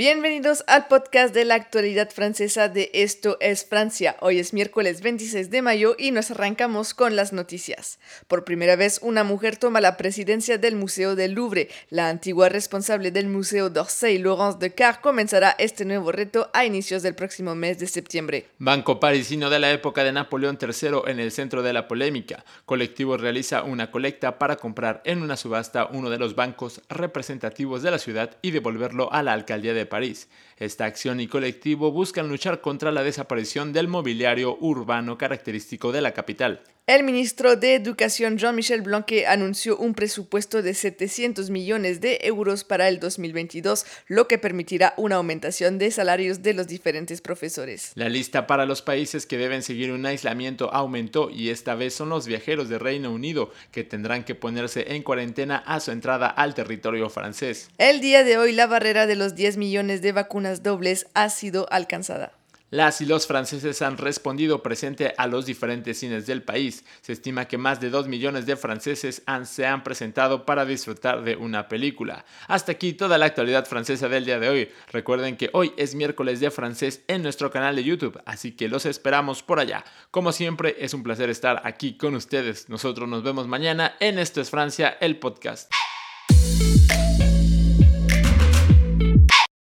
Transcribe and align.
Bienvenidos 0.00 0.64
al 0.66 0.86
podcast 0.86 1.34
de 1.34 1.44
la 1.44 1.56
actualidad 1.56 2.08
francesa 2.08 2.70
de 2.70 2.90
Esto 2.94 3.36
es 3.38 3.66
Francia. 3.66 4.16
Hoy 4.20 4.38
es 4.38 4.54
miércoles 4.54 5.02
26 5.02 5.50
de 5.50 5.60
mayo 5.60 5.94
y 5.98 6.10
nos 6.10 6.30
arrancamos 6.30 6.94
con 6.94 7.16
las 7.16 7.34
noticias. 7.34 7.98
Por 8.26 8.46
primera 8.46 8.76
vez, 8.76 9.00
una 9.02 9.24
mujer 9.24 9.58
toma 9.58 9.82
la 9.82 9.98
presidencia 9.98 10.56
del 10.56 10.74
Museo 10.74 11.16
del 11.16 11.32
Louvre. 11.32 11.68
La 11.90 12.08
antigua 12.08 12.48
responsable 12.48 13.10
del 13.10 13.26
Museo 13.26 13.68
d'Orsay, 13.68 14.16
Laurence 14.16 14.58
Decar, 14.58 15.02
comenzará 15.02 15.54
este 15.58 15.84
nuevo 15.84 16.12
reto 16.12 16.48
a 16.54 16.64
inicios 16.64 17.02
del 17.02 17.14
próximo 17.14 17.54
mes 17.54 17.78
de 17.78 17.86
septiembre. 17.86 18.46
Banco 18.58 19.00
parisino 19.00 19.50
de 19.50 19.58
la 19.58 19.70
época 19.70 20.02
de 20.02 20.12
Napoleón 20.12 20.56
III 20.58 21.10
en 21.10 21.20
el 21.20 21.30
centro 21.30 21.62
de 21.62 21.74
la 21.74 21.88
polémica. 21.88 22.42
Colectivo 22.64 23.18
realiza 23.18 23.64
una 23.64 23.90
colecta 23.90 24.38
para 24.38 24.56
comprar 24.56 25.02
en 25.04 25.20
una 25.20 25.36
subasta 25.36 25.90
uno 25.92 26.08
de 26.08 26.18
los 26.18 26.34
bancos 26.34 26.80
representativos 26.88 27.82
de 27.82 27.90
la 27.90 27.98
ciudad 27.98 28.38
y 28.40 28.52
devolverlo 28.52 29.12
a 29.12 29.22
la 29.22 29.34
alcaldía 29.34 29.74
de 29.74 29.89
París. 29.90 30.30
Esta 30.56 30.86
acción 30.86 31.20
y 31.20 31.26
colectivo 31.26 31.92
buscan 31.92 32.28
luchar 32.30 32.62
contra 32.62 32.90
la 32.90 33.02
desaparición 33.02 33.74
del 33.74 33.88
mobiliario 33.88 34.56
urbano 34.58 35.18
característico 35.18 35.92
de 35.92 36.00
la 36.00 36.12
capital. 36.12 36.62
El 36.90 37.04
ministro 37.04 37.54
de 37.54 37.76
Educación 37.76 38.36
Jean-Michel 38.36 38.82
Blanquet 38.82 39.24
anunció 39.28 39.76
un 39.76 39.94
presupuesto 39.94 40.60
de 40.60 40.74
700 40.74 41.48
millones 41.48 42.00
de 42.00 42.18
euros 42.22 42.64
para 42.64 42.88
el 42.88 42.98
2022, 42.98 43.86
lo 44.08 44.26
que 44.26 44.38
permitirá 44.38 44.94
una 44.96 45.14
aumentación 45.14 45.78
de 45.78 45.92
salarios 45.92 46.42
de 46.42 46.52
los 46.52 46.66
diferentes 46.66 47.20
profesores. 47.20 47.92
La 47.94 48.08
lista 48.08 48.48
para 48.48 48.66
los 48.66 48.82
países 48.82 49.24
que 49.24 49.38
deben 49.38 49.62
seguir 49.62 49.92
un 49.92 50.04
aislamiento 50.04 50.74
aumentó 50.74 51.30
y 51.30 51.50
esta 51.50 51.76
vez 51.76 51.94
son 51.94 52.08
los 52.08 52.26
viajeros 52.26 52.68
de 52.68 52.80
Reino 52.80 53.12
Unido 53.12 53.52
que 53.70 53.84
tendrán 53.84 54.24
que 54.24 54.34
ponerse 54.34 54.92
en 54.92 55.04
cuarentena 55.04 55.58
a 55.58 55.78
su 55.78 55.92
entrada 55.92 56.26
al 56.26 56.54
territorio 56.54 57.08
francés. 57.08 57.70
El 57.78 58.00
día 58.00 58.24
de 58.24 58.36
hoy 58.36 58.50
la 58.50 58.66
barrera 58.66 59.06
de 59.06 59.14
los 59.14 59.36
10 59.36 59.58
millones 59.58 60.02
de 60.02 60.10
vacunas 60.10 60.64
dobles 60.64 61.06
ha 61.14 61.30
sido 61.30 61.68
alcanzada. 61.70 62.32
Las 62.70 63.00
y 63.00 63.06
los 63.06 63.26
franceses 63.26 63.82
han 63.82 63.98
respondido 63.98 64.62
presente 64.62 65.12
a 65.18 65.26
los 65.26 65.44
diferentes 65.44 65.98
cines 65.98 66.26
del 66.28 66.44
país. 66.44 66.84
Se 67.00 67.12
estima 67.12 67.48
que 67.48 67.58
más 67.58 67.80
de 67.80 67.90
2 67.90 68.06
millones 68.06 68.46
de 68.46 68.54
franceses 68.54 69.24
se 69.44 69.66
han 69.66 69.82
presentado 69.82 70.46
para 70.46 70.64
disfrutar 70.64 71.24
de 71.24 71.34
una 71.34 71.66
película. 71.66 72.24
Hasta 72.46 72.70
aquí 72.70 72.92
toda 72.92 73.18
la 73.18 73.26
actualidad 73.26 73.66
francesa 73.66 74.08
del 74.08 74.24
día 74.24 74.38
de 74.38 74.48
hoy. 74.48 74.68
Recuerden 74.92 75.36
que 75.36 75.50
hoy 75.52 75.72
es 75.76 75.96
miércoles 75.96 76.38
de 76.38 76.52
francés 76.52 77.02
en 77.08 77.24
nuestro 77.24 77.50
canal 77.50 77.74
de 77.74 77.82
YouTube, 77.82 78.22
así 78.24 78.52
que 78.52 78.68
los 78.68 78.86
esperamos 78.86 79.42
por 79.42 79.58
allá. 79.58 79.84
Como 80.12 80.30
siempre, 80.30 80.76
es 80.78 80.94
un 80.94 81.02
placer 81.02 81.28
estar 81.28 81.62
aquí 81.64 81.96
con 81.96 82.14
ustedes. 82.14 82.68
Nosotros 82.68 83.08
nos 83.08 83.24
vemos 83.24 83.48
mañana 83.48 83.96
en 83.98 84.20
Esto 84.20 84.40
es 84.40 84.50
Francia, 84.50 84.96
el 85.00 85.18
podcast. 85.18 85.72